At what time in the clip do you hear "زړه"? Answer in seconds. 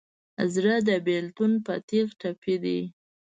0.53-0.75